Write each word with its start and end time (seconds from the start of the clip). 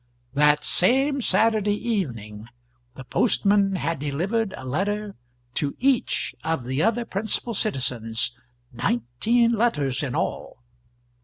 That 0.33 0.63
same 0.63 1.21
Saturday 1.21 1.75
evening 1.75 2.47
the 2.95 3.03
postman 3.03 3.75
had 3.75 3.99
delivered 3.99 4.51
a 4.57 4.65
letter 4.65 5.13
to 5.53 5.75
each 5.77 6.33
of 6.43 6.63
the 6.63 6.81
other 6.81 7.05
principal 7.05 7.53
citizens 7.53 8.35
nineteen 8.73 9.51
letters 9.51 10.01
in 10.01 10.15
all. 10.15 10.63